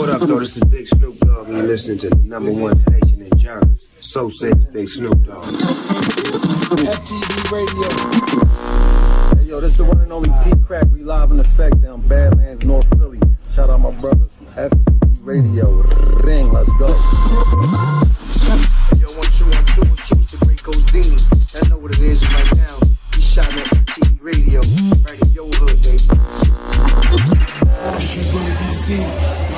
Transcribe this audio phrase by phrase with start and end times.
[0.00, 0.40] What up, though?
[0.40, 3.86] This is Big Snoop Dogg, and you're listening to the number one station in Germans.
[4.00, 5.44] So says Big Snoop Dogg.
[6.80, 7.88] FTV Radio.
[9.36, 10.86] Hey, yo, this is the one and only Pete Crack.
[10.90, 13.20] We live in effect down Badlands, North Philly.
[13.52, 15.68] Shout out my brothers from FTV Radio.
[16.24, 16.88] Ring, let's go.
[16.88, 16.94] Yo,
[19.20, 21.62] one, two, one, two, one, two, it's the great Godini.
[21.62, 22.78] I know what it is right now.
[23.14, 24.60] He's shouting at FTV Radio,
[25.04, 26.08] right in your hood, baby.
[28.00, 29.49] She gonna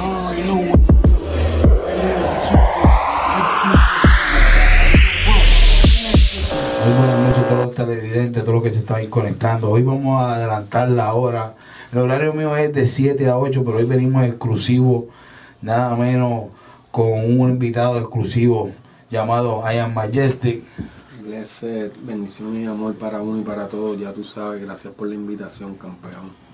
[7.75, 9.71] televidentes, todos los que se están conectando.
[9.71, 11.55] Hoy vamos a adelantar la hora.
[11.93, 15.09] El horario mío es de 7 a 8, pero hoy venimos exclusivo,
[15.61, 16.45] nada menos
[16.91, 18.71] con un invitado exclusivo
[19.11, 20.63] llamado I Am Majestic.
[21.23, 25.15] Blessed, bendición y amor para uno y para todos, ya tú sabes, gracias por la
[25.15, 26.52] invitación, campeón.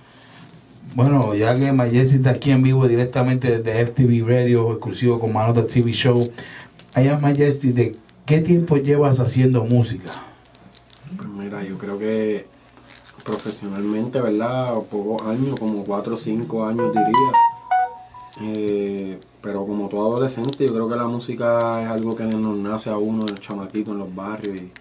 [0.95, 5.67] Bueno, ya que Majestic está aquí en vivo directamente desde FTV Radio, exclusivo con Manota
[5.67, 6.31] TV Show.
[6.95, 10.11] Am Majestic, ¿de qué tiempo llevas haciendo música?
[11.17, 12.47] Pues mira, yo creo que
[13.25, 14.75] profesionalmente, ¿verdad?
[14.91, 17.33] Pocos años, como 4 o 5 años diría.
[18.41, 22.91] Eh, pero como todo adolescente, yo creo que la música es algo que nos nace
[22.91, 24.73] a uno, el chamaquito en los barrios y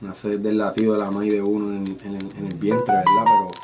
[0.00, 3.24] nace desde el latido de la madre de uno en, en el vientre, ¿verdad?
[3.24, 3.63] Pero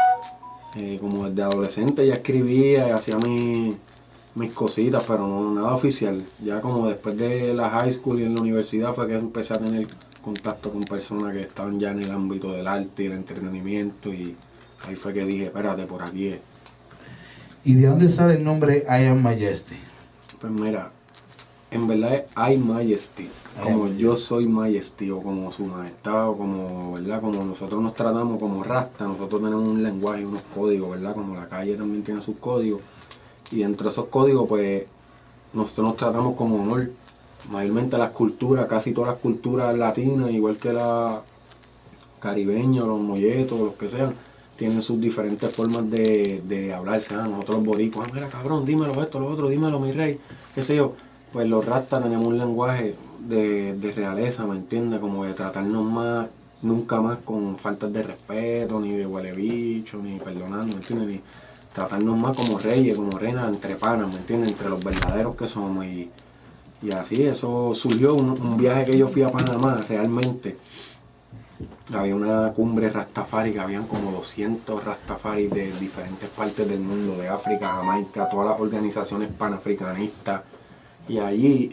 [0.77, 3.77] eh, como desde adolescente ya escribía y hacía mi-
[4.35, 6.25] mis cositas, pero no nada oficial.
[6.45, 9.59] Ya como después de la high school y en la universidad fue que empecé a
[9.59, 9.89] tener
[10.23, 14.37] contacto con personas que estaban ya en el ámbito del arte y el entretenimiento y
[14.87, 16.39] ahí fue que dije, espérate, por aquí es.
[17.65, 19.79] ¿Y de dónde sale el nombre I Am Majestic?
[20.41, 20.93] Pues mira,
[21.71, 23.29] en verdad I Majesty,
[23.63, 27.21] como yo soy Majesty o como su majestad o como, ¿verdad?
[27.21, 31.15] Como nosotros nos tratamos como rasta, nosotros tenemos un lenguaje unos códigos, ¿verdad?
[31.15, 32.81] Como la calle también tiene sus códigos
[33.51, 34.85] y dentro de esos códigos pues
[35.53, 36.91] nosotros nos tratamos como honor.
[37.51, 41.23] Mayormente las culturas, casi todas las culturas latinas, igual que la
[42.21, 44.15] caribeña, los molletos, los que sean,
[44.57, 47.15] tienen sus diferentes formas de, de hablarse.
[47.15, 50.19] Nosotros los boricuas, ah, mira cabrón, dímelo esto, lo otro, dímelo mi rey,
[50.55, 50.95] qué sé yo.
[51.33, 55.01] Pues los rastas tenemos un lenguaje de, de realeza, ¿me entiendes?
[55.01, 56.27] Como de tratarnos más,
[56.63, 61.09] nunca más con faltas de respeto, ni de huele bicho, ni perdonando, ¿me entiendes?
[61.09, 61.21] Ni
[61.73, 64.51] tratarnos más como reyes, como reinas, entre panas, ¿me entiendes?
[64.51, 65.85] Entre los verdaderos que somos.
[65.85, 66.11] Y,
[66.83, 70.57] y así, eso surgió un, un viaje que yo fui a Panamá, realmente.
[71.93, 77.29] Había una cumbre rastafari que habían como 200 rastafaris de diferentes partes del mundo, de
[77.29, 80.43] África, Jamaica, todas las organizaciones panafricanistas.
[81.11, 81.73] Y allí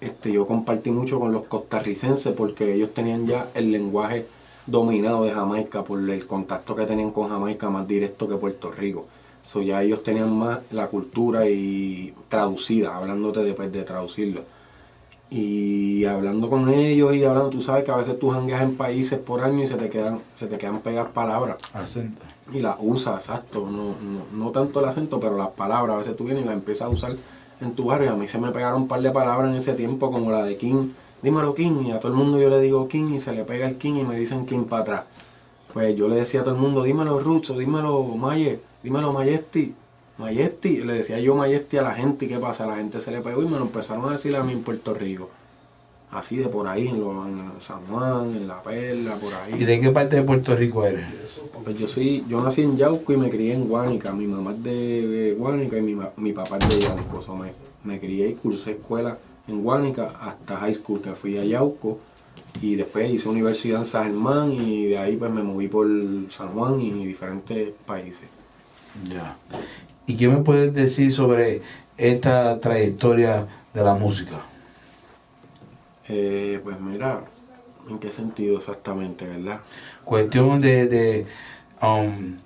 [0.00, 4.26] este, yo compartí mucho con los costarricenses porque ellos tenían ya el lenguaje
[4.66, 9.06] dominado de Jamaica por el contacto que tenían con Jamaica más directo que Puerto Rico.
[9.44, 14.42] So, ya ellos tenían más la cultura y traducida, hablándote después de traducirlo.
[15.30, 19.20] Y hablando con ellos y hablando, tú sabes que a veces tú jangueas en países
[19.20, 22.22] por año y se te quedan, se te quedan pegadas palabras Acento.
[22.52, 26.16] y las usas, exacto, no, no, no tanto el acento, pero las palabras, a veces
[26.16, 27.16] tú vienes y las empiezas a usar
[27.60, 28.12] en tu barrio.
[28.12, 30.56] A mí se me pegaron un par de palabras en ese tiempo, como la de
[30.56, 30.90] King,
[31.22, 33.66] dímelo King, y a todo el mundo yo le digo King y se le pega
[33.68, 35.02] el King y me dicen King para atrás.
[35.72, 39.74] Pues yo le decía a todo el mundo, dímelo Roots o dímelo Maye, dímelo Majesty,
[40.18, 40.78] Majesty.
[40.78, 43.42] Le decía yo Majesty a la gente y qué pasa, la gente se le pegó
[43.42, 45.28] y me lo empezaron a decir a mí en Puerto Rico.
[46.12, 49.54] Así de por ahí, en, lo- en San Juan, en La Perla, por ahí.
[49.60, 51.04] ¿Y de qué parte de Puerto Rico eres?
[51.64, 54.12] Pues yo soy, yo nací en Yauco y me crié en Guánica.
[54.12, 57.24] Mi mamá es de Guánica y mi, mi papá es de Yauco.
[57.84, 59.18] Me crié y cursé escuela
[59.48, 61.98] en Guánica hasta high school, que fui a Yauco.
[62.62, 65.86] Y después hice universidad en San Germán y de ahí pues me moví por
[66.30, 68.28] San Juan y diferentes países.
[69.12, 69.36] Ya.
[70.06, 71.62] ¿Y qué me puedes decir sobre
[71.98, 74.40] esta trayectoria de la música?
[76.08, 77.24] Eh, pues mira,
[77.88, 79.60] ¿en qué sentido exactamente, verdad?
[80.04, 81.26] Cuestión de, de
[81.82, 82.36] um,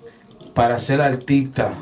[0.53, 1.77] para ser artista,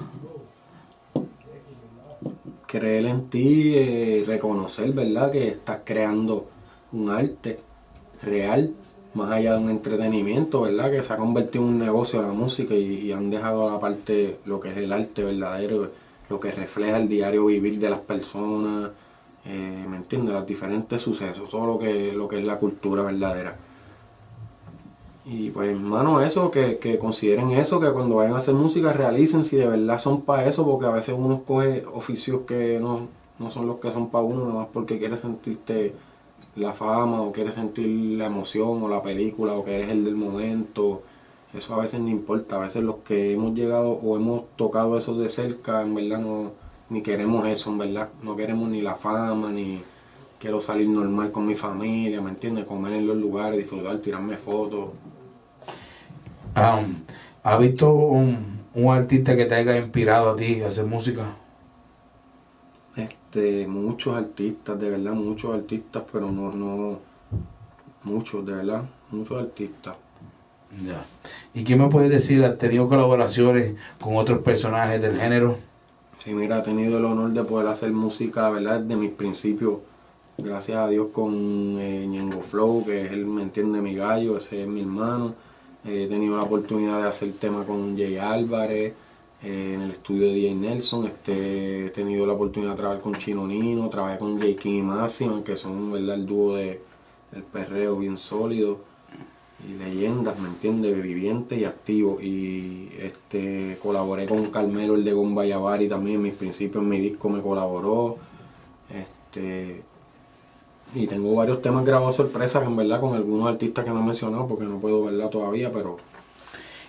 [2.68, 5.32] creer en ti, eh, reconocer, ¿verdad?
[5.32, 6.50] Que estás creando
[6.92, 7.60] un arte
[8.22, 8.74] real,
[9.14, 10.92] más allá de un entretenimiento, ¿verdad?
[10.92, 14.38] Que se ha convertido en un negocio la música y, y han dejado la parte
[14.46, 15.92] lo que es el arte verdadero,
[16.30, 18.92] lo que refleja el diario vivir de las personas,
[19.46, 20.34] eh, ¿me entiendes?
[20.34, 23.58] Los diferentes sucesos, todo lo que, lo que es la cultura verdadera.
[25.26, 29.46] Y pues, hermano, eso, que, que consideren eso, que cuando vayan a hacer música realicen
[29.46, 33.08] si de verdad son para eso, porque a veces uno coge oficios que no,
[33.38, 35.94] no son los que son para uno, nada más porque quieres sentirte
[36.56, 40.16] la fama o quieres sentir la emoción o la película o que eres el del
[40.16, 41.04] momento.
[41.54, 45.16] Eso a veces no importa, a veces los que hemos llegado o hemos tocado eso
[45.16, 46.52] de cerca, en verdad no,
[46.90, 48.10] ni queremos eso, en verdad.
[48.22, 49.82] No queremos ni la fama, ni
[50.40, 52.66] quiero salir normal con mi familia, ¿me entiendes?
[52.66, 54.90] Comer en los lugares, disfrutar, tirarme fotos.
[56.56, 56.96] Um,
[57.44, 61.36] ¿Has visto un, un artista que te haya inspirado a ti a hacer música?
[62.96, 67.00] Este, muchos artistas, de verdad, muchos artistas, pero no, no,
[68.04, 69.96] muchos, de verdad, muchos artistas.
[70.86, 71.06] Ya.
[71.54, 72.44] ¿Y qué me puedes decir?
[72.44, 75.69] ¿Has tenido colaboraciones con otros personajes del género?
[76.20, 78.82] Sí, mira, he tenido el honor de poder hacer música, ¿verdad?
[78.82, 79.80] Desde mis principios,
[80.38, 84.64] gracias a Dios, con eh, Ñengo Flow, que es él, me entiende, mi gallo, ese
[84.64, 85.36] es mi hermano.
[85.86, 88.94] Eh, he tenido la oportunidad de hacer tema con Jay Álvarez,
[89.42, 91.06] eh, en el estudio de DJ Nelson.
[91.08, 94.56] Este, he tenido la oportunidad de trabajar con Chino Nino, trabajé con J.
[94.62, 96.16] King y Máxima, que son, ¿verdad?
[96.16, 96.82] El dúo de,
[97.32, 98.89] del perreo bien sólido
[99.68, 101.02] y leyendas, ¿me entiendes?
[101.02, 102.20] Viviente y activo.
[102.22, 107.30] Y este colaboré con Carmelo, el de Gombayavari también, en mis principios, en mi disco
[107.30, 108.18] me colaboró.
[108.90, 109.82] Este,
[110.96, 114.48] y tengo varios temas grabados sorpresa, en verdad, con algunos artistas que no he mencionado,
[114.48, 115.98] porque no puedo verla todavía, pero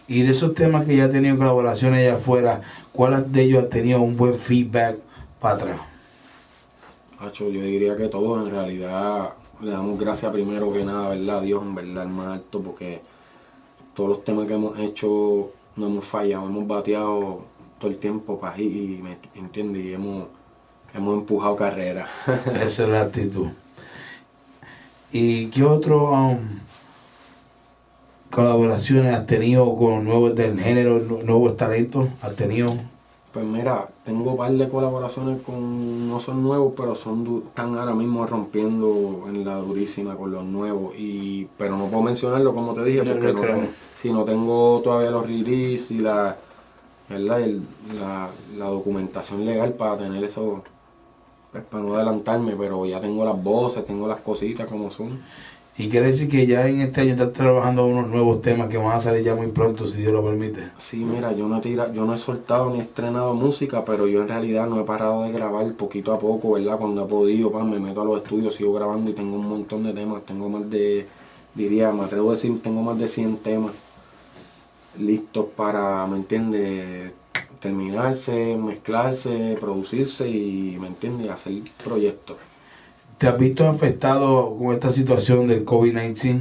[0.07, 2.63] Y de esos temas que ya has tenido colaboraciones allá afuera,
[2.93, 4.97] ¿cuál de ellos ha tenido un buen feedback
[5.41, 5.81] para atrás?
[7.19, 11.39] Hacho, yo diría que todos en realidad le damos gracias primero que nada, ¿verdad?
[11.39, 13.01] A Dios, en verdad, el más alto, porque
[13.95, 17.43] todos los temas que hemos hecho no hemos fallado, hemos bateado
[17.79, 20.27] todo el tiempo para ahí, y me entiendes, y hemos,
[20.95, 22.07] hemos empujado carrera.
[22.63, 23.49] Esa es la actitud.
[25.13, 26.39] ¿Y qué otro um,
[28.31, 32.09] colaboraciones has tenido con nuevos del género, nu- nuevos talentos?
[32.23, 32.77] ¿Has tenido?
[33.33, 37.79] Pues mira, tengo un par de colaboraciones con, no son nuevos, pero son du- están
[37.79, 40.95] ahora mismo rompiendo en la durísima con los nuevos.
[40.99, 43.69] Y, pero no puedo mencionarlo como te dije, porque no tengo,
[44.03, 46.37] si no tengo todavía los release y la,
[47.09, 47.41] ¿verdad?
[47.41, 47.63] El-
[48.01, 50.65] la, la documentación legal para tener eso,
[51.53, 55.21] pues, para no adelantarme, pero ya tengo las voces, tengo las cositas como son.
[55.81, 58.95] Y quiere decir que ya en este año estás trabajando unos nuevos temas que van
[58.97, 60.69] a salir ya muy pronto, si Dios lo permite.
[60.79, 64.21] Sí, mira, yo no, he tira- yo no he soltado ni estrenado música, pero yo
[64.21, 66.77] en realidad no he parado de grabar poquito a poco, ¿verdad?
[66.77, 69.83] Cuando he podido, pa, me meto a los estudios, sigo grabando y tengo un montón
[69.85, 70.23] de temas.
[70.27, 71.07] Tengo más de,
[71.55, 73.73] diría, me atrevo a decir, tengo más de 100 temas
[74.99, 77.13] listos para, ¿me entiendes?
[77.59, 81.31] Terminarse, mezclarse, producirse y, ¿me entiendes?
[81.31, 82.37] Hacer proyectos.
[83.21, 86.41] ¿Te has visto afectado con esta situación del COVID-19?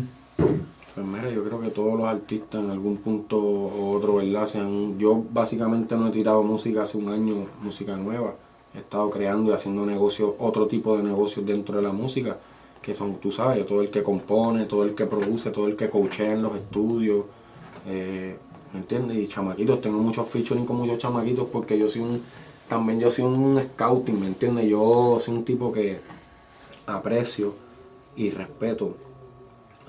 [0.95, 4.47] Pues mira, yo creo que todos los artistas en algún punto u otro, ¿verdad?
[4.47, 8.35] Se han- yo básicamente no he tirado música hace un año, música nueva.
[8.73, 12.37] He estado creando y haciendo negocios, otro tipo de negocios dentro de la música,
[12.81, 15.89] que son, tú sabes, todo el que compone, todo el que produce, todo el que
[15.89, 17.25] coachea en los estudios,
[17.89, 18.37] eh,
[18.71, 19.17] ¿me entiendes?
[19.17, 22.21] Y chamaquitos, tengo muchos featuring con muchos chamaquitos porque yo soy un,
[22.69, 24.69] también yo soy un scouting, ¿me entiendes?
[24.69, 25.99] Yo soy un tipo que
[26.89, 27.53] aprecio
[28.15, 28.95] y respeto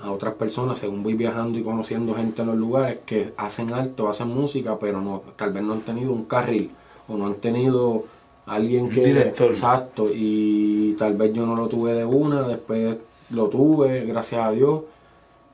[0.01, 4.01] a otras personas según voy viajando y conociendo gente en los lugares que hacen arte
[4.01, 6.71] o hacen música, pero no, tal vez no han tenido un carril
[7.07, 8.05] o no han tenido
[8.45, 9.51] alguien que director.
[9.51, 12.97] exacto y tal vez yo no lo tuve de una, después
[13.29, 14.81] lo tuve, gracias a Dios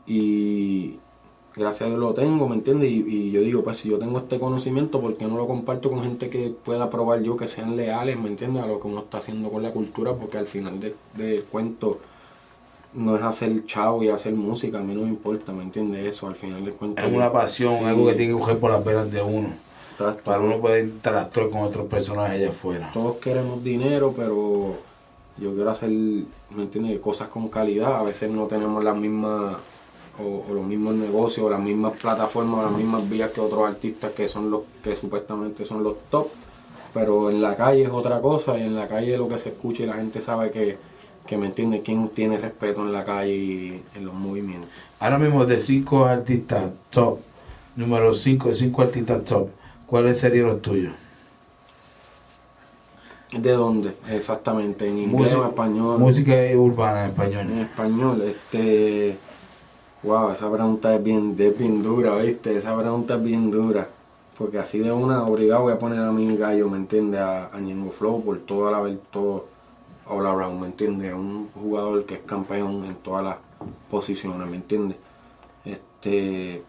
[0.05, 0.95] y
[1.57, 2.89] gracias a Dios lo tengo, ¿me entiendes?
[2.91, 5.89] Y, y yo digo, pues si yo tengo este conocimiento, ¿por qué no lo comparto
[5.89, 8.63] con gente que pueda probar yo, que sean leales, ¿me entiendes?
[8.63, 11.99] A lo que uno está haciendo con la cultura, porque al final del del cuento
[12.93, 16.05] no es hacer chavo y hacer música, a mí no me importa, ¿me entiendes?
[16.15, 17.01] Eso, al final del cuento.
[17.01, 17.85] Es una pasión, Sí.
[17.85, 19.49] algo que tiene que coger por las venas de uno,
[19.91, 20.21] Exacto.
[20.23, 22.89] para uno poder interactuar con otros personajes allá afuera.
[22.93, 24.75] Todos queremos dinero, pero
[25.37, 26.99] yo quiero hacer, ¿me entiendes?
[26.99, 27.97] Cosas con calidad.
[27.97, 29.57] A veces no tenemos las mismas,
[30.19, 33.67] o, o los mismos negocios, o las mismas plataformas, o las mismas vías que otros
[33.67, 36.27] artistas que son los que supuestamente son los top.
[36.93, 39.83] Pero en la calle es otra cosa, y en la calle lo que se escucha
[39.83, 40.77] y la gente sabe que,
[41.27, 44.69] que me entiende, quién tiene respeto en la calle y en los movimientos.
[44.99, 47.19] Ahora mismo de cinco artistas top,
[47.75, 49.49] número cinco de cinco artistas top,
[49.85, 50.93] ¿cuáles serían los tuyos?
[53.31, 53.93] ¿De dónde?
[54.09, 55.99] Exactamente, en inglés Música- o en español.
[55.99, 57.51] Música urbana en En español.
[57.61, 59.17] español, este.
[60.03, 62.55] Wow, esa pregunta es bien, es bien dura, ¿viste?
[62.55, 63.89] Esa pregunta es bien dura.
[64.37, 67.19] Porque así de una, obligado voy a poner a mi gallo, ¿me entiendes?
[67.19, 67.59] A, a
[67.97, 69.45] Flow por toda la todo
[70.05, 71.13] all around, ¿me entiendes?
[71.13, 73.37] Un jugador que es campeón en todas las
[73.89, 74.97] posiciones, ¿me entiendes?
[75.65, 76.63] Este.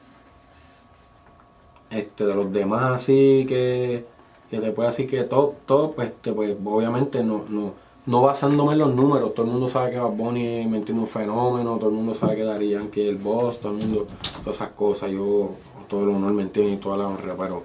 [1.91, 4.05] Este, de los demás así que,
[4.51, 7.73] que te puede decir que top, top, este, pues obviamente no, no,
[8.09, 11.09] no basándome en los números, todo el mundo sabe que Bad Bunny me entiende un
[11.09, 14.07] fenómeno, todo el mundo sabe que Daddy Yankee el boss, todo el mundo,
[14.43, 15.51] todas esas cosas, yo
[15.89, 17.63] todo el honor me entiende y toda la honra, pero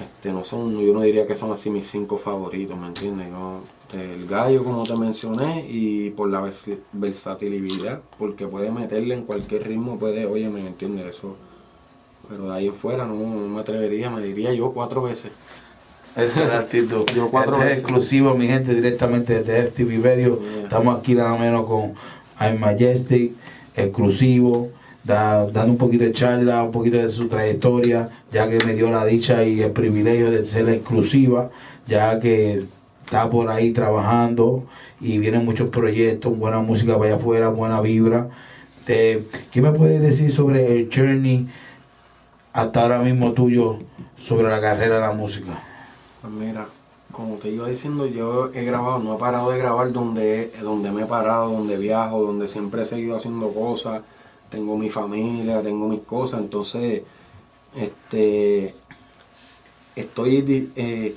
[0.00, 3.28] este, no son, yo no diría que son así mis cinco favoritos, ¿me entiendes?
[3.28, 3.60] Yo,
[3.92, 9.68] el gallo, como te mencioné, y por la vers- versatilidad, porque puede meterle en cualquier
[9.68, 11.16] ritmo, puede, oye, ¿me entiendes?
[11.16, 11.36] Eso.
[12.30, 15.30] Pero de ahí en fuera no, no me atrevería, me diría yo cuatro veces.
[16.16, 17.04] Esa es la actitud.
[17.14, 20.40] Yo cuatro este es exclusivo, mi gente, directamente desde FTV Radio.
[20.40, 20.62] Yeah.
[20.64, 21.94] Estamos aquí nada menos con
[22.40, 23.32] I'm Majestic,
[23.74, 24.70] exclusivo,
[25.02, 28.90] da- dando un poquito de charla, un poquito de su trayectoria, ya que me dio
[28.92, 31.50] la dicha y el privilegio de ser exclusiva,
[31.86, 32.64] ya que
[33.04, 34.64] está por ahí trabajando
[35.00, 38.28] y vienen muchos proyectos, buena música para allá afuera, buena vibra.
[38.86, 41.48] Te- ¿Qué me puedes decir sobre el journey
[42.52, 43.78] hasta ahora mismo tuyo
[44.16, 45.58] sobre la carrera de la música?
[46.28, 46.68] Mira,
[47.12, 51.02] como te iba diciendo, yo he grabado, no he parado de grabar donde, donde me
[51.02, 54.02] he parado, donde viajo, donde siempre he seguido haciendo cosas,
[54.50, 57.02] tengo mi familia, tengo mis cosas, entonces,
[57.76, 58.74] este,
[59.96, 61.14] estoy eh,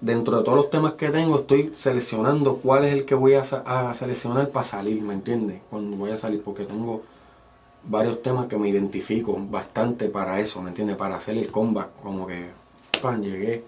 [0.00, 3.40] dentro de todos los temas que tengo, estoy seleccionando cuál es el que voy a,
[3.40, 5.60] a seleccionar para salir, ¿me entiendes?
[5.70, 7.02] Cuando voy a salir, porque tengo
[7.84, 10.96] varios temas que me identifico bastante para eso, ¿me entiendes?
[10.96, 12.63] Para hacer el comeback, como que,
[13.04, 13.62] pan, llegué.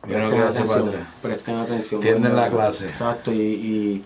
[0.00, 2.00] Presten hacia atención, presten atención.
[2.00, 2.86] Entienden la clase.
[2.86, 4.04] Exacto, y, y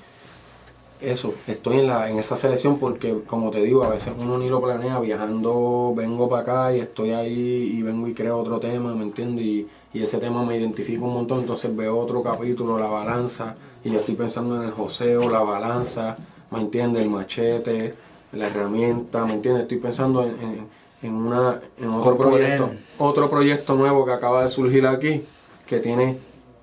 [1.01, 4.49] eso, estoy en, la, en esa selección porque, como te digo, a veces uno ni
[4.49, 8.95] lo planea, viajando, vengo para acá y estoy ahí y vengo y creo otro tema,
[8.95, 9.45] ¿me entiendes?
[9.45, 13.91] Y, y ese tema me identifica un montón, entonces veo otro capítulo, la balanza, y
[13.91, 16.17] yo estoy pensando en el joseo, la balanza,
[16.51, 17.03] ¿me entiendes?
[17.03, 17.95] El machete,
[18.33, 19.65] la herramienta, ¿me entiendes?
[19.65, 24.49] Estoy pensando en, en, en una, en otro proyecto, otro proyecto nuevo que acaba de
[24.49, 25.25] surgir aquí,
[25.67, 26.19] que tiene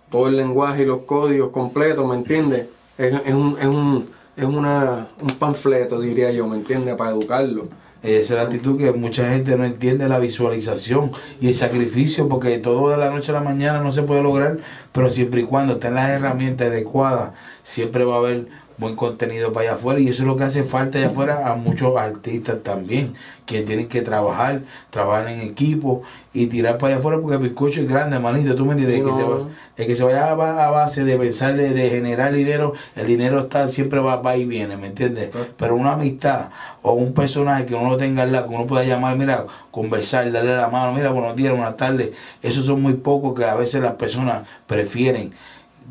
[0.09, 2.67] todo el lenguaje y los códigos completos, ¿me entiendes?
[2.97, 4.05] Es, es un, es, un,
[4.35, 6.95] es una, un panfleto, diría yo, ¿me entiendes?
[6.95, 7.67] Para educarlo.
[8.01, 12.57] Esa es la actitud que mucha gente no entiende la visualización y el sacrificio, porque
[12.57, 14.59] todo de la noche a la mañana no se puede lograr,
[14.93, 18.47] pero siempre y cuando estén las herramientas adecuadas, siempre va a haber
[18.79, 21.55] buen contenido para allá afuera y eso es lo que hace falta allá afuera a
[21.55, 23.13] muchos artistas también,
[23.45, 27.81] que tienen que trabajar, trabajar en equipo y tirar para allá afuera porque el bizcocho
[27.81, 29.29] es grande, manito, tú me entiendes, El que, se no.
[29.29, 32.73] va- el que se vaya a, ba- a base de pensar de, de generar dinero,
[32.95, 35.29] el dinero está siempre va, va y viene, ¿me entiendes?
[35.57, 36.49] Pero una amistad
[36.81, 40.31] o un personaje que uno lo tenga al lado, que uno pueda llamar, mira, conversar,
[40.31, 43.81] darle la mano, mira, buenos días, buenas tardes, esos son muy pocos que a veces
[43.81, 45.33] las personas prefieren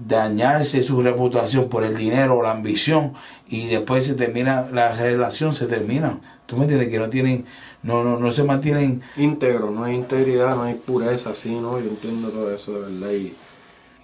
[0.06, 3.14] dañarse su reputación por el dinero o la ambición
[3.48, 6.18] y después se termina, la relación se termina.
[6.46, 6.88] ¿Tú me entiendes?
[6.88, 7.46] Que no tienen,
[7.82, 11.78] no, no, no se mantienen Íntegro, no hay integridad, no hay pureza, sí, ¿no?
[11.78, 13.12] Yo entiendo todo eso, de verdad.
[13.12, 13.34] Y,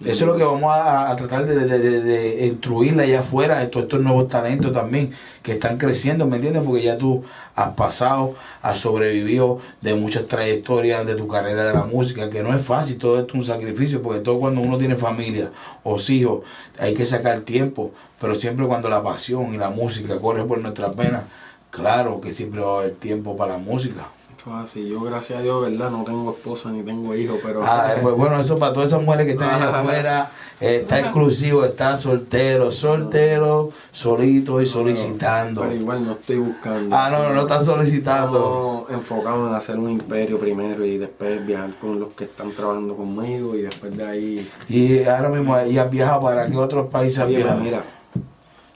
[0.01, 4.03] Eso es lo que vamos a, a tratar de, de, instruirle allá afuera, estos, estos
[4.03, 6.65] nuevos talentos también que están creciendo, ¿me entiendes?
[6.65, 7.23] Porque ya tú
[7.55, 12.53] has pasado, has sobrevivido de muchas trayectorias de tu carrera de la música, que no
[12.55, 15.51] es fácil, todo esto es un sacrificio, porque todo cuando uno tiene familia
[15.85, 16.43] o hijos,
[16.77, 20.97] hay que sacar tiempo, pero siempre cuando la pasión y la música corre por nuestras
[20.97, 21.23] venas,
[21.71, 24.09] claro que siempre va a haber tiempo para la música.
[24.45, 24.87] Eso es así.
[24.87, 25.91] Yo, gracias a Dios, ¿verdad?
[25.91, 27.65] No tengo esposa ni tengo hijos, pero...
[27.65, 31.65] Ah, pues bueno, eso para todas esas mujeres que están allá afuera, eh, está exclusivo,
[31.65, 35.63] está soltero, soltero, solito y solicitando.
[35.63, 36.95] Pero igual no estoy buscando.
[36.95, 38.87] Ah, no, no, no está solicitando.
[38.87, 42.95] Estamos enfocados en hacer un imperio primero y después viajar con los que están trabajando
[42.97, 44.51] conmigo y después de ahí...
[44.69, 47.61] Y ahora mismo ya has viajado para qué otros países has Oye, viajado.
[47.61, 47.85] mira,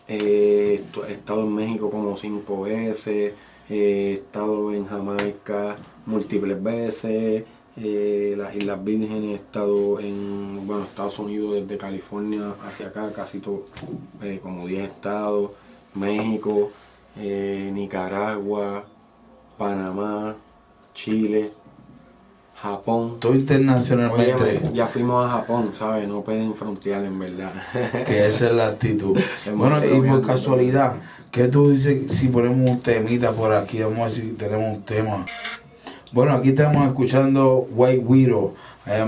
[0.09, 3.35] eh, he estado en México como cinco veces,
[3.69, 7.45] he estado en Jamaica múltiples veces,
[7.77, 13.39] eh, las Islas Vírgenes, he estado en bueno, Estados Unidos desde California hacia acá, casi
[13.39, 13.67] todo,
[14.23, 15.53] eh, como 10 estados,
[15.95, 16.71] México,
[17.17, 18.85] eh, Nicaragua,
[19.57, 20.35] Panamá,
[20.95, 21.53] Chile,
[22.61, 23.21] Japón.
[23.21, 26.09] Todo internacionalmente, Óyeme, ya fuimos a Japón, ¿sabes?
[26.09, 27.53] No pueden frontear en verdad.
[28.07, 29.17] que esa es la actitud.
[29.55, 30.97] Bueno, y por casualidad,
[31.31, 33.81] ¿qué tú dices si ponemos un temita por aquí?
[33.81, 35.27] Vamos a ver si tenemos un tema.
[36.13, 38.55] Bueno, aquí estamos escuchando White Widow,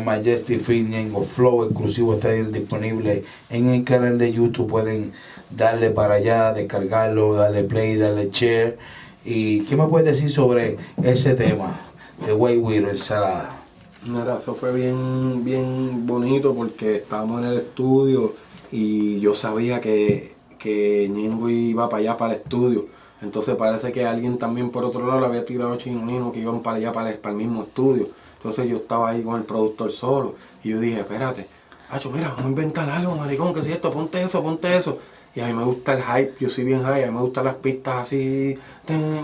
[0.04, 4.68] Majestic Free Ñengo Flow exclusivo está disponible en el canal de YouTube.
[4.68, 5.12] Pueden
[5.50, 8.76] darle para allá, descargarlo, darle play, darle share.
[9.24, 11.80] ¿Y qué me puedes decir sobre ese tema
[12.26, 13.56] de White Widow, ensalada?
[14.04, 18.34] Mira, eso fue bien, bien bonito porque estábamos en el estudio
[18.72, 22.86] y yo sabía que, que Ñengo iba para allá, para el estudio.
[23.22, 26.76] Entonces parece que alguien también por otro lado le había tirado chinonino que iban para
[26.76, 28.08] allá, para el, para el mismo estudio.
[28.36, 31.46] Entonces yo estaba ahí con el productor solo y yo dije, espérate,
[31.90, 34.98] Hacho, mira, vamos a inventar algo, maricón, que si esto, ponte eso, ponte eso.
[35.34, 37.44] Y a mí me gusta el hype, yo soy bien high, a mí me gustan
[37.44, 38.56] las pistas así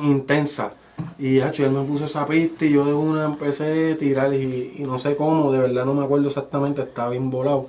[0.02, 0.72] intensas.
[1.18, 4.78] Y hacho, él me puso esa pista y yo de una empecé a tirar y
[4.80, 7.68] no sé cómo, de verdad no me acuerdo exactamente, estaba bien volado.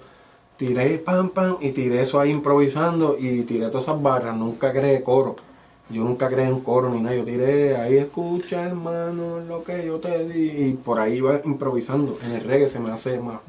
[0.58, 5.04] Tiré pam pam y tiré eso ahí improvisando y tiré todas esas barras, nunca creé
[5.04, 5.36] coro.
[5.90, 10.00] Yo nunca creé en coro ni nada, yo tiré ahí escucha hermano lo que yo
[10.00, 12.18] te di y por ahí iba improvisando.
[12.26, 13.40] En el reggae se me hace más,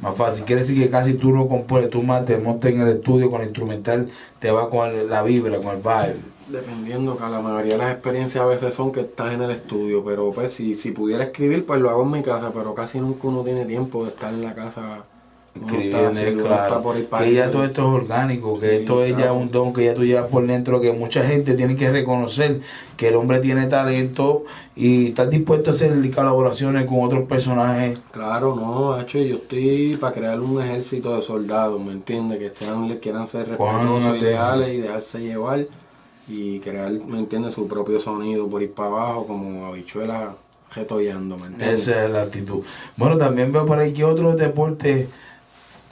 [0.00, 0.44] Más fácil.
[0.46, 3.42] Quiere decir que casi tú no compones, tú más te montas en el estudio con
[3.42, 4.08] el instrumental,
[4.40, 6.16] te va con la vibra, con el vibe.
[6.48, 10.02] Dependiendo, que la mayoría de las experiencias a veces son que estás en el estudio,
[10.02, 13.28] pero pues si, si pudiera escribir, pues lo hago en mi casa, pero casi nunca
[13.28, 15.04] uno tiene tiempo de estar en la casa.
[15.52, 16.82] Claro.
[16.82, 19.84] por Que ya todo esto es orgánico, que Sí, esto es ya un don que
[19.84, 22.60] ya tú llevas por dentro, que mucha gente tiene que reconocer
[22.96, 24.44] que el hombre tiene talento
[24.74, 28.00] y estás dispuesto a hacer colaboraciones con otros personajes.
[28.12, 32.38] Claro, no, hecho, yo estoy para crear un ejército de soldados, ¿me entiendes?
[32.38, 35.66] Que estén, quieran ser respetuosos, ideales y dejarse llevar
[36.28, 37.54] y crear, ¿me entiendes?
[37.54, 40.30] Su propio sonido por ir para abajo, como habichuelas
[40.74, 41.82] retollando, ¿me entiendes?
[41.82, 42.62] Esa es la actitud.
[42.96, 45.08] Bueno, también veo por ahí que otros deportes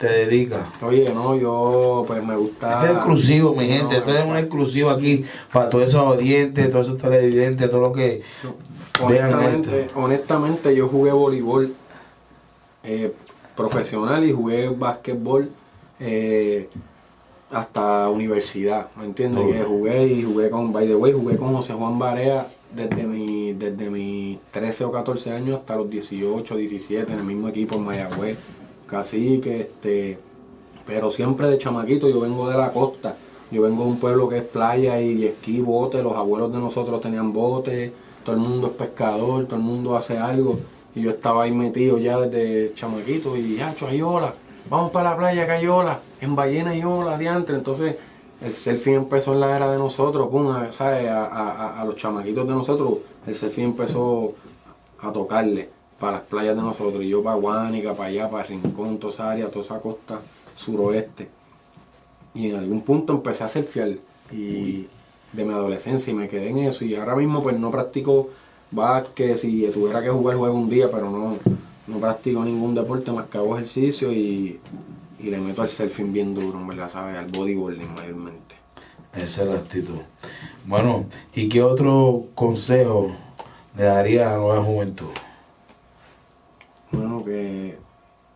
[0.01, 0.67] te dedicas.
[0.81, 2.73] Oye, no, yo pues me gusta...
[2.81, 3.93] Este es exclusivo, mi gente.
[3.95, 7.93] no, Esto es un exclusivo aquí para todos esos audientes, todos esos televidentes, todo lo
[7.93, 8.23] que
[9.07, 9.99] vean Honestamente, esto.
[9.99, 11.73] honestamente yo jugué voleibol
[12.83, 13.13] eh,
[13.55, 15.51] profesional y jugué básquetbol
[15.99, 16.67] eh,
[17.51, 19.45] hasta universidad, ¿me entiendes?
[19.45, 23.53] Que jugué y jugué con, by the way, jugué con José Juan Barea desde mi,
[23.53, 27.83] desde mis 13 o 14 años hasta los 18, 17 en el mismo equipo en
[27.83, 28.37] Mayagüez,
[28.91, 30.19] casi que este,
[30.85, 33.15] pero siempre de chamaquito, yo vengo de la costa,
[33.49, 36.99] yo vengo de un pueblo que es playa y esquí, bote, los abuelos de nosotros
[37.01, 37.93] tenían bote,
[38.25, 40.59] todo el mundo es pescador, todo el mundo hace algo,
[40.93, 44.01] y yo estaba ahí metido ya desde chamaquito y ya, hay
[44.69, 45.65] vamos para la playa que hay
[46.19, 47.95] en ballena hay ola, diantre, entonces
[48.41, 51.07] el selfie empezó en la era de nosotros, pum, ¿sabes?
[51.09, 54.33] A- a los chamaquitos de nosotros, el selfie empezó
[54.99, 55.69] a tocarle
[56.01, 57.03] para las playas de nosotros.
[57.03, 60.19] Y yo para Guánica, para allá, para Rincón, toda esa área, toda esa costa
[60.57, 61.29] suroeste.
[62.33, 63.89] Y en algún punto empecé a surfear
[64.31, 64.87] y
[65.31, 66.83] de mi adolescencia y me quedé en eso.
[66.83, 68.29] Y ahora mismo pues no practico
[68.71, 71.37] básquet, si tuviera que jugar juego un día, pero no,
[71.87, 74.59] no practico ningún deporte más que hago ejercicio y,
[75.19, 77.17] y le meto al surfing bien duro, en verdad, ¿sabes?
[77.17, 78.55] Al bodyboarding mayormente.
[79.13, 79.99] Esa es la actitud.
[80.65, 83.11] Bueno, ¿y qué otro consejo
[83.77, 85.09] le daría a la nueva juventud?
[86.91, 87.77] Bueno, que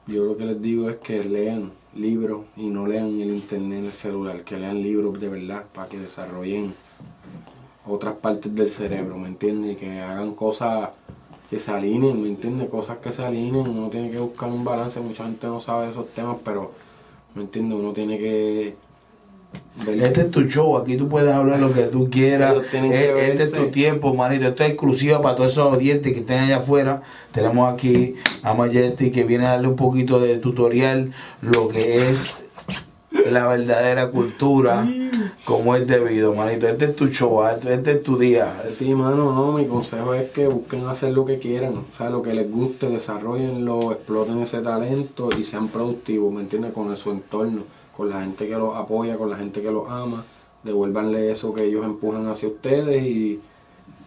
[0.07, 3.85] yo lo que les digo es que lean libros y no lean el internet en
[3.85, 6.73] el celular, que lean libros de verdad para que desarrollen
[7.85, 9.77] otras partes del cerebro, ¿me entiendes?
[9.77, 10.91] Que hagan cosas
[11.49, 12.69] que se alineen, ¿me entiendes?
[12.69, 16.07] Cosas que se alineen, uno tiene que buscar un balance, mucha gente no sabe esos
[16.09, 16.71] temas, pero,
[17.35, 17.77] ¿me entiendes?
[17.77, 18.75] Uno tiene que...
[19.87, 22.55] Este es tu show, aquí tú puedes hablar lo que tú quieras.
[22.73, 24.47] Eh, Este es tu tiempo, manito.
[24.47, 27.01] Esto es exclusiva para todos esos audientes que estén allá afuera.
[27.31, 32.37] Tenemos aquí a Majesty que viene a darle un poquito de tutorial lo que es
[33.29, 34.87] la verdadera cultura
[35.45, 36.67] como es debido, manito.
[36.67, 38.63] Este es tu show, ah, este es tu día.
[38.69, 42.21] Sí, mano, no, mi consejo es que busquen hacer lo que quieran, o sea, lo
[42.21, 46.73] que les guste, desarrollenlo, exploten ese talento y sean productivos, ¿me entiendes?
[46.73, 47.63] Con su entorno,
[47.95, 50.23] con la gente que los apoya, con la gente que los ama,
[50.63, 53.39] devuélvanle eso que ellos empujan hacia ustedes y,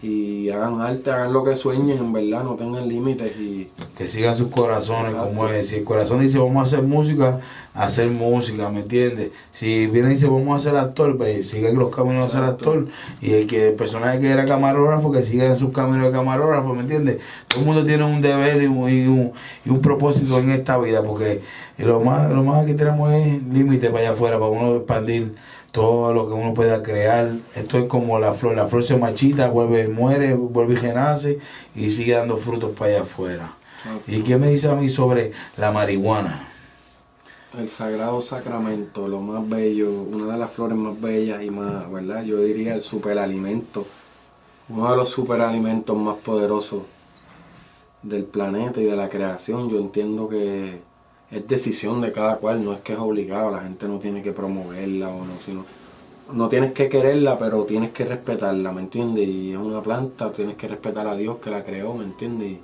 [0.00, 4.36] y hagan arte, hagan lo que sueñen, en verdad, no tengan límites y que sigan
[4.36, 5.28] sus corazones Exacto.
[5.28, 5.68] como es.
[5.68, 7.40] Si el corazón dice vamos a hacer música,
[7.74, 9.30] hacer música, ¿me entiendes?
[9.50, 12.70] Si viene y dice vamos a ser actor, pues sigan los caminos de ser Exacto.
[12.70, 12.86] actor.
[13.20, 16.74] Y el que el personaje que era camarógrafo, que siga en sus caminos de camarógrafo,
[16.74, 17.18] ¿me entiendes?
[17.48, 19.32] Todo el mundo tiene un deber y un, y un,
[19.64, 21.40] y un propósito en esta vida, porque
[21.76, 25.34] lo más, lo más que tenemos es límite para allá afuera, para uno expandir
[25.72, 27.32] todo lo que uno pueda crear.
[27.54, 31.38] Esto es como la flor, la flor se machita, vuelve, muere, vuelve y renace
[31.74, 33.52] y sigue dando frutos para allá afuera.
[34.06, 36.48] ¿Y qué me dice a mí sobre la marihuana?
[37.56, 42.22] el sagrado sacramento, lo más bello, una de las flores más bellas y más, ¿verdad?
[42.22, 43.86] Yo diría el superalimento,
[44.68, 46.82] uno de los superalimentos más poderosos
[48.02, 49.70] del planeta y de la creación.
[49.70, 50.80] Yo entiendo que
[51.30, 54.32] es decisión de cada cual, no es que es obligado, la gente no tiene que
[54.32, 55.64] promoverla o no, sino
[56.32, 59.28] no tienes que quererla, pero tienes que respetarla, ¿me entiendes?
[59.28, 62.58] Y es una planta, tienes que respetar a Dios que la creó, ¿me entiendes?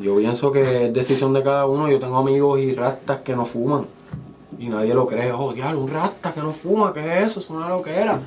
[0.00, 1.90] Yo pienso que es decisión de cada uno.
[1.90, 3.86] Yo tengo amigos y rastas que no fuman.
[4.58, 5.32] Y nadie lo cree.
[5.32, 7.40] Oh, diablo, un rasta que no fuma, ¿qué es eso?
[7.40, 8.20] Es una loquera.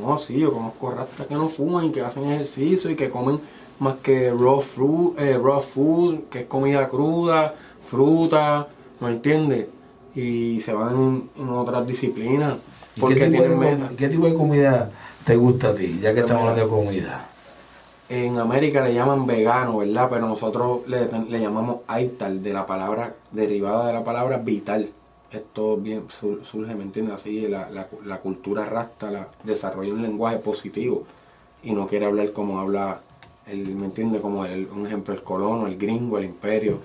[0.00, 3.40] No, sí, yo conozco rastas que no fuman y que hacen ejercicio y que comen
[3.78, 7.54] más que raw, fruit, eh, raw food, que es comida cruda,
[7.86, 8.66] fruta,
[9.00, 9.66] ¿me entiendes?
[10.14, 12.56] Y se van en, en otras disciplinas
[12.96, 13.92] ¿Y porque qué, tipo tienen metas.
[13.96, 14.90] qué tipo de comida
[15.24, 15.98] te gusta a ti?
[16.02, 17.28] Ya que estamos hablando de comida.
[18.08, 20.08] en América le llaman vegano, ¿verdad?
[20.10, 24.90] Pero nosotros le, le llamamos aital, de la palabra, derivada de la palabra vital.
[25.30, 27.14] Esto bien sur- surge, ¿me entiendes?
[27.16, 31.02] Así la, la, la cultura rasta la, desarrolla un lenguaje positivo
[31.62, 33.00] y no quiere hablar como habla,
[33.46, 34.22] el, ¿me entiendes?
[34.22, 36.78] Como el, un ejemplo, el colono, el gringo, el imperio.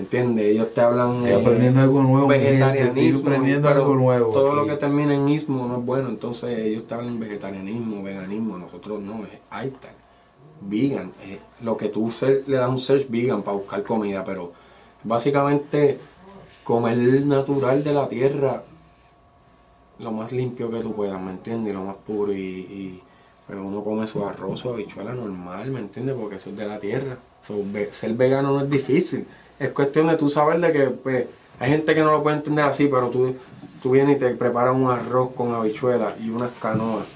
[0.00, 0.46] ¿Entiendes?
[0.46, 1.26] Ellos te hablan...
[1.26, 2.26] Eh, aprendiendo algo nuevo.
[2.26, 4.32] vegetarianismo, Estoy aprendiendo pero algo nuevo.
[4.32, 8.56] Todo lo que termina en ismo no es bueno, entonces ellos te hablan vegetarianismo, veganismo,
[8.56, 9.92] nosotros no, es aital,
[10.62, 12.10] vegan, es lo que tú
[12.46, 14.52] le das un search vegan para buscar comida, pero
[15.04, 15.98] básicamente
[16.64, 18.62] comer natural de la tierra,
[19.98, 21.74] lo más limpio que tú puedas, ¿me entiendes?
[21.74, 23.02] Lo más puro y, y
[23.46, 26.16] pero uno come su arroz, su habichuela normal, ¿me entiendes?
[26.18, 27.18] Porque eso es de la tierra.
[27.46, 27.56] So,
[27.90, 29.26] ser vegano no es difícil.
[29.60, 31.26] Es cuestión de tú saber de que pues,
[31.60, 33.36] hay gente que no lo puede entender así, pero tú,
[33.82, 37.06] tú vienes y te preparas un arroz con habichuela y unas canoas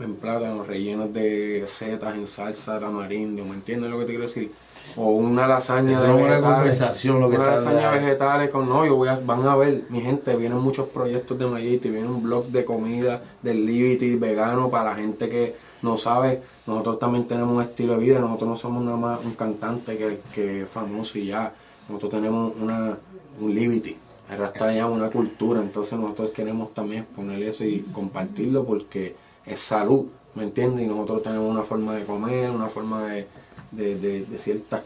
[0.00, 4.52] en plátano rellenos de setas en salsa tamarindo, ¿me entiendes lo que te quiero decir?
[4.96, 8.00] O una lasaña Eso de una conversación, lo que una lasaña dando.
[8.00, 11.46] vegetales con no, yo voy a, van a ver, mi gente, vienen muchos proyectos de
[11.46, 16.42] Mayiti, viene un blog de comida del Liberty vegano para la gente que no sabe,
[16.66, 20.20] nosotros también tenemos un estilo de vida, nosotros no somos nada más un cantante que,
[20.34, 21.52] que es famoso y ya,
[21.88, 22.98] nosotros tenemos una,
[23.40, 23.96] un Liberty,
[24.30, 30.06] le llama una cultura, entonces nosotros queremos también poner eso y compartirlo porque es salud,
[30.34, 30.84] ¿me entiendes?
[30.84, 33.26] Y nosotros tenemos una forma de comer, una forma de,
[33.70, 34.82] de, de, de ciertas...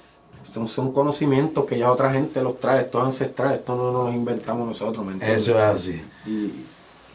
[0.52, 4.12] Son, son conocimientos que ya otra gente los trae, esto es ancestral, esto no nos
[4.12, 5.42] inventamos nosotros, ¿me entiendes?
[5.42, 6.02] Eso es así.
[6.26, 6.52] Y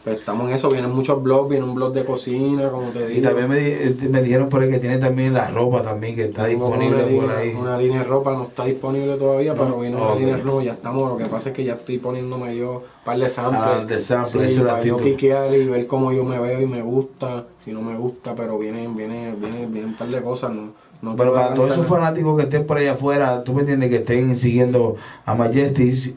[0.04, 3.20] pues, estamos en eso, vienen muchos blogs, viene un blog de cocina, como te digo.
[3.20, 6.24] Y también me, di- me dijeron por ahí que tiene también la ropa también que
[6.24, 7.54] está Tengo disponible por línea- ahí.
[7.54, 10.62] Una línea de ropa no está disponible todavía, No, pero viene una línea de ropa,
[10.62, 13.60] ya estamos, lo que pasa es que ya estoy poniéndome yo un par de samples.
[13.64, 16.80] Ah, de samples, Sí, para yo piquear y ver cómo yo me veo y me
[16.82, 20.72] gusta, si no me gusta, pero vienen, viene, viene, vienen un par de cosas, no,
[21.02, 23.96] no Pero para todos esos fanáticos que estén por allá afuera, tú me entiendes que
[23.96, 26.14] estén siguiendo a Majestic,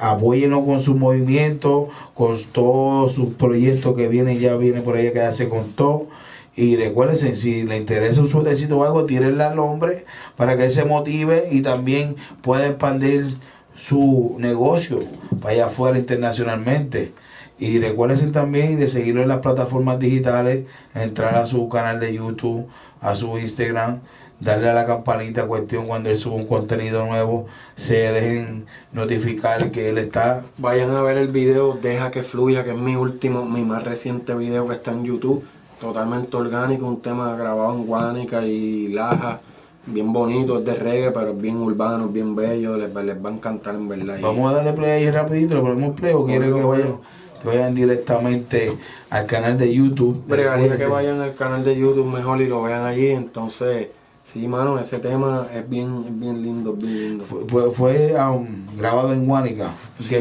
[0.00, 5.18] apóyenlo con su movimiento, con todos sus proyectos que vienen, ya viene por allá que
[5.18, 6.08] ya se contó.
[6.56, 10.72] Y recuérdense, si le interesa un suertecito o algo, tírenle al hombre para que él
[10.72, 13.36] se motive y también pueda expandir
[13.76, 15.00] su negocio
[15.40, 17.12] para allá afuera internacionalmente.
[17.58, 22.66] Y recuérdense también de seguirlo en las plataformas digitales, entrar a su canal de YouTube,
[23.02, 24.00] a su Instagram,
[24.40, 29.90] darle a la campanita cuestión cuando él sube un contenido nuevo, se dejen notificar que
[29.90, 33.62] él está Vayan a ver el video Deja que fluya, que es mi último, mi
[33.64, 35.44] más reciente video que está en YouTube.
[35.80, 39.40] Totalmente orgánico, un tema grabado en Guánica y Laja.
[39.86, 43.16] Bien bonito, es de reggae, pero es bien urbano, es bien bello, les, va- les
[43.24, 44.18] va a encantar en verdad.
[44.20, 46.96] Vamos a darle play ahí rapidito, le ponemos play o quiere que vayan,
[47.42, 48.76] que vayan directamente
[49.08, 50.22] al canal de YouTube.
[50.26, 53.06] Bregaría que vayan al canal de YouTube mejor y lo vean allí.
[53.08, 53.88] Entonces,
[54.32, 57.24] sí, mano, ese tema es bien, es bien lindo, bien lindo.
[57.72, 59.74] Fue, um, grabado en Guánica.
[59.98, 60.16] Sí,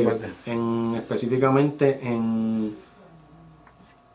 [0.46, 2.76] en, específicamente en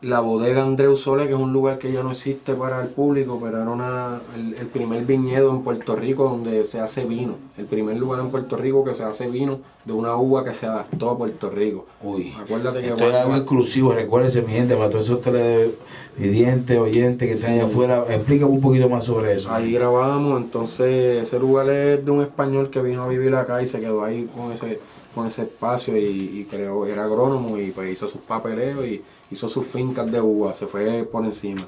[0.01, 3.39] la bodega Andreu Sole, que es un lugar que ya no existe para el público,
[3.41, 7.35] pero era una, el, el primer viñedo en Puerto Rico donde se hace vino.
[7.57, 10.65] El primer lugar en Puerto Rico que se hace vino de una uva que se
[10.65, 11.85] adaptó a Puerto Rico.
[12.03, 17.27] Uy, Acuérdate que esto es algo exclusivo, recuérdense mi gente, para todos esos televidentes, oyentes
[17.27, 19.51] que están allá afuera, explícame un poquito más sobre eso.
[19.51, 23.67] Ahí grabamos, entonces ese lugar es de un español que vino a vivir acá y
[23.67, 24.79] se quedó ahí con ese,
[25.15, 29.49] con ese espacio y, y creó, era agrónomo y pues hizo sus papeleos y hizo
[29.49, 31.67] sus fincas de uva, se fue por encima.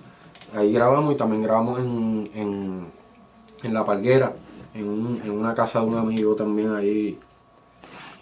[0.53, 2.31] Ahí grabamos y también grabamos en,
[3.63, 4.35] en, La Palguera,
[4.73, 7.19] en, un- en una casa de un amigo también ahí.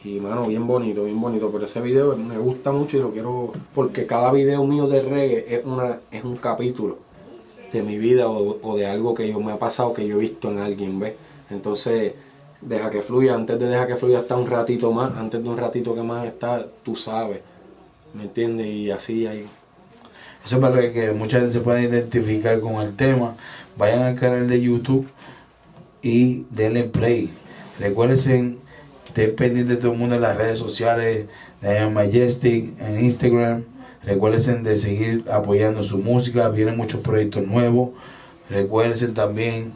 [0.04, 1.52] Y mano, bien bonito, bien bonito.
[1.52, 5.56] Pero ese video me gusta mucho y lo quiero, porque cada video mío de reggae
[5.56, 7.00] es, una, es un capítulo
[7.72, 10.20] de mi vida o, o de algo que yo me ha pasado que yo he
[10.20, 11.16] visto en alguien, ¿ves?
[11.50, 12.16] Entonces,
[12.66, 15.58] deja que fluya, antes de deja que fluya está un ratito más, antes de un
[15.58, 17.40] ratito que más está, tú sabes,
[18.14, 18.68] ¿me entiendes?
[18.68, 19.46] Y así ahí.
[20.46, 23.36] Eso es para que mucha gente se pueda identificar con el tema.
[23.78, 25.08] Vayan al canal de YouTube
[26.02, 27.32] y denle play.
[27.80, 28.60] Recuerden,
[29.08, 31.26] estén pendientes de todo el mundo en las redes sociales,
[31.62, 33.64] de Majestic, en Instagram.
[34.04, 36.48] Recuerden de seguir apoyando su música.
[36.50, 37.90] Vienen muchos proyectos nuevos.
[38.50, 39.74] Recuerden también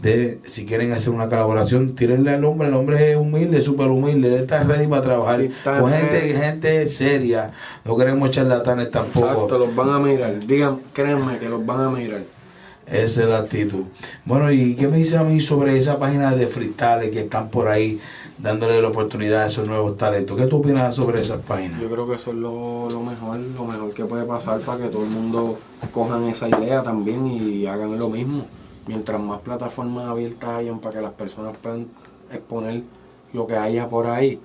[0.00, 2.68] de si quieren hacer una colaboración, tírenle al hombre.
[2.68, 4.28] El hombre es humilde, súper humilde.
[4.28, 7.52] Él está ready para trabajar Sí, con gente, gente seria.
[7.84, 9.26] No queremos charlatanes tampoco.
[9.26, 12.22] Exacto, los van a mirar, digan, créanme que los van a mirar.
[12.86, 13.84] Esa es la actitud.
[14.26, 17.68] Bueno, ¿y qué me dice a mí sobre esa página de freestyle que están por
[17.68, 17.98] ahí
[18.36, 20.36] dándole la oportunidad a esos nuevos talentos?
[20.36, 21.80] ¿Qué tú opinas sobre esas páginas?
[21.80, 24.90] Yo creo que eso es lo, lo mejor, lo mejor que puede pasar para que
[24.90, 25.58] todo el mundo
[25.94, 28.46] cojan esa idea también y hagan lo mismo.
[28.86, 31.86] Mientras más plataformas abiertas hayan para que las personas puedan
[32.30, 32.82] exponer
[33.32, 34.38] lo que haya por ahí,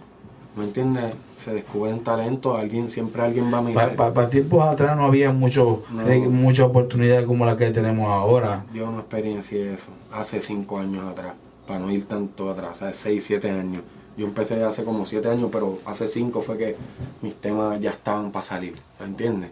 [0.56, 1.14] ¿me entiendes?
[1.44, 3.96] Se descubren talentos, alguien, siempre alguien va a mirar.
[3.96, 6.08] Para tiempos atrás no había mucho, No.
[6.08, 8.66] eh, muchas oportunidades como las que tenemos ahora.
[8.74, 11.34] Yo no experiencié eso hace cinco años atrás,
[11.68, 13.84] para no ir tanto atrás, o sea, seis, siete años.
[14.18, 16.76] Yo empecé hace como siete años, pero hace cinco fue que
[17.22, 19.52] mis temas ya estaban para salir, ¿me entiendes?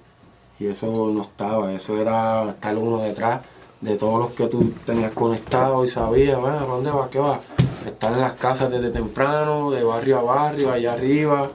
[0.60, 3.42] Y eso no estaba, eso era estar uno detrás
[3.82, 7.10] de todos los que tú tenías conectados y sabías, bueno, ¿para dónde va?
[7.10, 7.40] ¿Qué va?
[7.86, 11.50] Estar en las casas desde temprano, de barrio a barrio, allá arriba,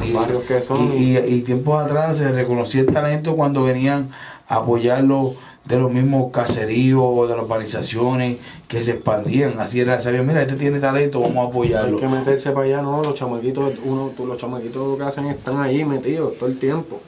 [0.00, 0.92] los barrios que son.
[0.94, 4.10] Y, y- y tiempos atrás se reconocía el talento cuando venían
[4.48, 5.34] a apoyarlo
[5.64, 9.60] de los mismos caseríos o de las urbanizaciones que se expandían.
[9.60, 11.98] Así era, sabían, mira, este tiene talento, vamos a Hay apoyarlo.
[11.98, 16.36] que meterse para allá, no, los chamaquitos, uno, los chamaquitos que hacen están ahí metidos
[16.38, 17.00] todo el tiempo,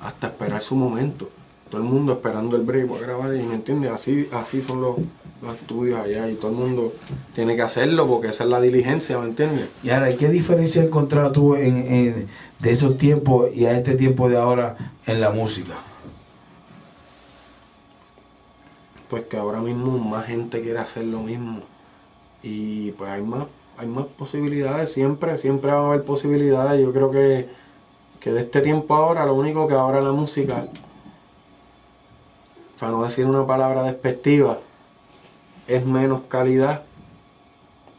[0.00, 1.28] hasta esperar su momento.
[1.70, 4.96] Todo el mundo esperando el break para grabar, y me entiendes, así, así son los,
[5.40, 6.92] los estudios allá, y todo el mundo
[7.34, 9.68] tiene que hacerlo porque esa es la diligencia, ¿me entiendes?
[9.84, 12.28] Y ahora, ¿qué diferencia encontrado tú en, en-
[12.58, 15.74] de esos tiempos y a este tiempo de ahora en la música?
[19.08, 21.60] Pues que ahora mismo más gente quiere hacer lo mismo,
[22.42, 23.44] y pues hay más,
[23.78, 27.48] hay más posibilidades, siempre, siempre va a haber posibilidades, yo creo que,
[28.20, 30.66] que de este tiempo ahora, lo único que ahora la música
[32.80, 34.58] para no decir una palabra despectiva,
[35.68, 36.82] es menos calidad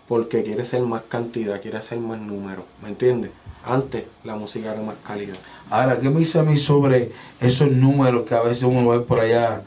[0.07, 3.31] porque quiere ser más cantidad, quiere ser más número, ¿me entiendes?
[3.63, 5.35] Antes la música era más calidad.
[5.69, 9.19] Ahora, ¿qué me dice a mí sobre esos números que a veces uno ve por
[9.19, 9.61] allá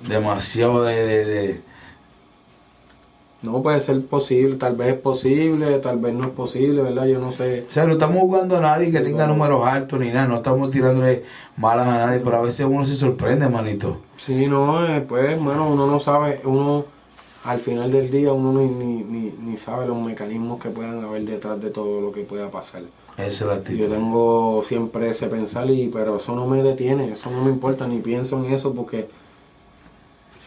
[0.00, 0.94] demasiado de...
[1.04, 1.71] de- de-
[3.42, 7.06] No puede ser posible, tal vez es posible, tal vez no es posible, ¿verdad?
[7.06, 7.66] Yo no sé.
[7.68, 10.70] O sea, no estamos jugando a nadie que tenga números altos ni nada, no estamos
[10.70, 11.24] tirándole
[11.56, 14.06] malas a nadie, pero a veces uno se sorprende, manito.
[14.16, 16.84] Sí, no, eh, pues, hermano, uno no sabe, uno
[17.42, 21.22] al final del día uno ni, ni, ni, ni sabe los mecanismos que puedan haber
[21.24, 22.82] detrás de todo lo que pueda pasar.
[23.16, 23.88] Esa es la Yo actitud.
[23.88, 27.98] tengo siempre ese pensar, y, pero eso no me detiene, eso no me importa, ni
[28.00, 29.08] pienso en eso porque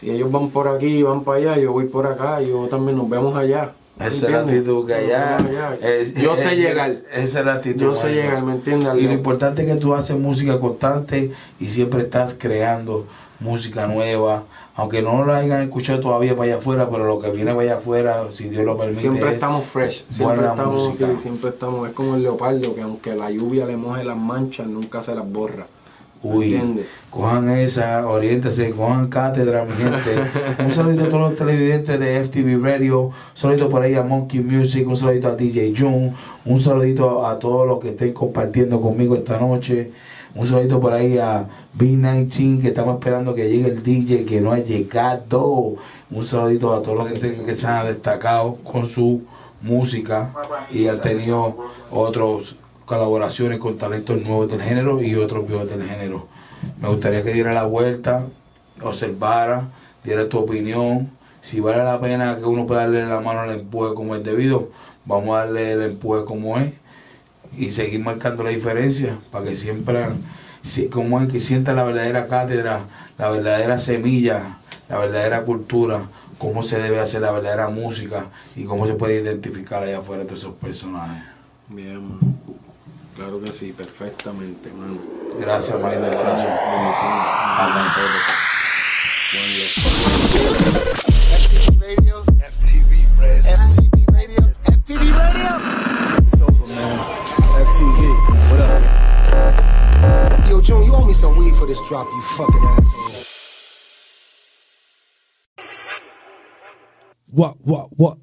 [0.00, 2.96] si ellos van por aquí y van para allá, yo voy por acá, yo también
[2.98, 3.72] nos vemos allá.
[3.98, 5.36] ¿me Esa es la actitud que allá...
[5.38, 5.74] vemos allá.
[5.80, 7.80] es- yo es- sé es- llegar, Esa es la actitud.
[7.80, 8.94] yo sé llegar, ¿me entiendes?
[8.96, 13.06] Y lo importante es que tú haces música constante y siempre estás creando
[13.40, 14.42] música nueva,
[14.74, 17.76] aunque no lo hayan escuchado todavía para allá afuera, pero lo que viene para allá
[17.78, 21.94] afuera, si Dios lo permite, Siempre es- estamos fresh, siempre estamos, sí, siempre estamos, es
[21.94, 25.66] como el leopardo que aunque la lluvia le moje las manchas, nunca se las borra.
[26.22, 26.86] Uy, ¿Entiendes?
[27.10, 30.64] cojan esa, oriéntese, cojan cátedra, mi gente.
[30.64, 34.40] Un saludito a todos los televidentes de FTV Radio, un saludito por ahí a Monkey
[34.40, 39.14] Music, un saludito a DJ June, un saludito a todos los que estén compartiendo conmigo
[39.14, 39.92] esta noche,
[40.34, 41.46] un saludito por ahí a
[41.78, 45.76] B19 que estamos esperando que llegue el DJ que no ha llegado.
[46.10, 49.22] Un saludito a todos los que, estén- que se han destacado con su
[49.62, 50.32] música
[50.70, 51.56] y han tenido
[51.90, 56.28] otros colaboraciones con talentos nuevos del género y otros viejos del género.
[56.80, 58.26] Me gustaría que diera la vuelta,
[58.82, 59.68] observara,
[60.04, 61.10] diera tu opinión.
[61.42, 64.70] Si vale la pena que uno pueda darle la mano al empuje como es debido,
[65.04, 66.72] vamos a darle el empuje como es
[67.56, 70.06] y seguir marcando la diferencia para que siempre,
[70.64, 72.80] si- como es que sienta la verdadera cátedra,
[73.18, 78.86] la verdadera semilla, la verdadera cultura, cómo se debe hacer la verdadera música y cómo
[78.86, 81.22] se puede identificar allá afuera todos esos personajes.
[81.68, 82.18] Bien.
[83.16, 85.00] Claro que sí, perfectamente, mano.
[85.38, 86.06] Gracias, Marina.
[86.08, 86.60] Gracias.
[86.70, 87.26] Bendiciones.
[87.58, 87.86] Amén.
[89.32, 89.80] Buen loco.
[91.36, 92.24] FTV Radio.
[92.38, 93.52] FTV Radio.
[93.66, 94.42] FTV Radio.
[94.64, 95.50] FTV Radio.
[96.26, 96.98] It's over, man.
[97.66, 98.00] FTV.
[98.50, 100.48] What up?
[100.48, 103.24] Yo, Joan, you owe me some weed for this drop, you fucking asshole.
[107.32, 108.18] What, what, what?